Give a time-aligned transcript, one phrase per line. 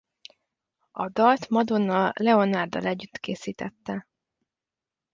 [0.91, 4.07] A dalt Madonna Leonarddal együtt készítette.